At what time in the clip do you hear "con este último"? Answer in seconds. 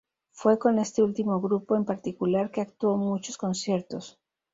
0.57-1.39